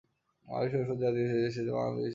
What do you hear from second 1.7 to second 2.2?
মালিশ করোগে।